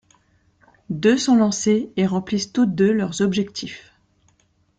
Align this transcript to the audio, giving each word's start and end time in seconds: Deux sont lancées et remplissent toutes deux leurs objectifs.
Deux 0.89 1.15
sont 1.15 1.35
lancées 1.35 1.91
et 1.95 2.07
remplissent 2.07 2.51
toutes 2.51 2.73
deux 2.73 2.91
leurs 2.91 3.21
objectifs. 3.21 3.93